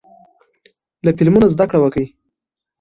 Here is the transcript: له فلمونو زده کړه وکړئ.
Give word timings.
له 1.05 1.11
فلمونو 1.17 1.51
زده 1.53 1.65
کړه 1.69 1.79
وکړئ. 1.81 2.05